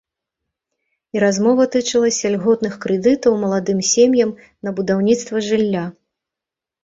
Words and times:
І 1.15 1.19
размова 1.23 1.65
тычылася 1.75 2.31
льготных 2.37 2.73
крэдытаў 2.85 3.37
маладым 3.43 3.79
сем'ям 3.91 4.31
на 4.69 4.75
будаўніцтва 4.79 5.35
жылля. 5.49 5.85